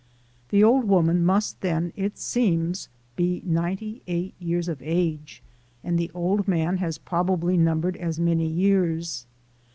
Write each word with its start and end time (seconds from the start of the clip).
The 0.49 0.63
old 0.63 0.85
woman 0.85 1.23
must 1.23 1.61
then, 1.61 1.93
it 1.95 2.17
seems, 2.17 2.89
be 3.15 3.43
ninety 3.45 4.01
eight 4.07 4.33
years 4.39 4.67
of 4.67 4.81
age, 4.81 5.43
and 5.83 5.95
the 5.99 6.09
old 6.15 6.47
man 6.47 6.77
has 6.77 6.97
probably 6.97 7.55
numbered 7.55 7.97
as 7.97 8.19
many 8.19 8.47
years. 8.47 9.27